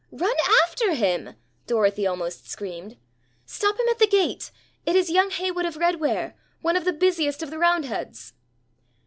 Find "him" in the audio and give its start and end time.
0.95-1.35, 3.79-3.85